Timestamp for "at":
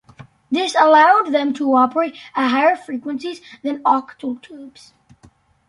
2.35-2.49